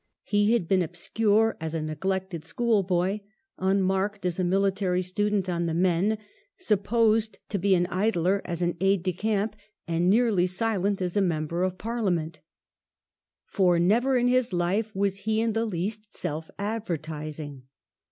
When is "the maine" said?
5.67-6.17